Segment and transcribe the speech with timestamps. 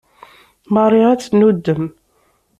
[0.73, 1.83] Marie ad tennuddem.